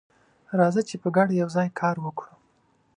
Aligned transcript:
راځه 0.59 0.81
چې 0.89 0.95
په 1.03 1.07
ګډه 1.15 1.33
یوځای 1.41 1.67
کار 1.79 1.95
وکړو. 2.05 2.33